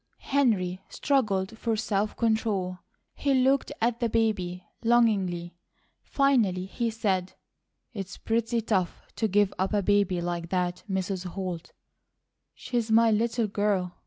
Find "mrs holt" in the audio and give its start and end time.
10.89-11.73